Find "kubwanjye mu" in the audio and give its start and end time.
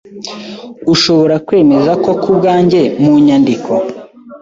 2.21-3.13